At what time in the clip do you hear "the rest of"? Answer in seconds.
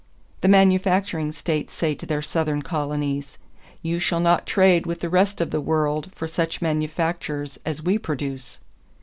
5.01-5.51